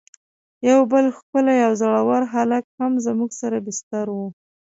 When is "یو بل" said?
0.69-1.05